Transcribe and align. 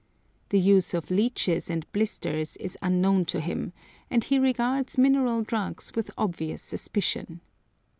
The 0.49 0.57
use 0.57 0.95
of 0.95 1.11
leeches 1.11 1.69
and 1.69 1.85
blisters 1.91 2.57
is 2.57 2.75
unknown 2.81 3.25
to 3.25 3.39
him, 3.39 3.71
and 4.09 4.23
he 4.23 4.39
regards 4.39 4.97
mineral 4.97 5.43
drugs 5.43 5.91
with 5.93 6.09
obvious 6.17 6.63
suspicion. 6.63 7.39